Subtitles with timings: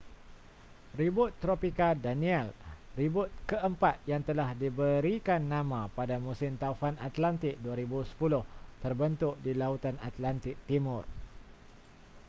[0.99, 2.57] ribut tropika danielle
[2.99, 10.55] ribut keempat yang telah diberikan nama pada musim taufan atlantik 2010 terbentuk di lautan atlantik
[10.67, 11.03] timur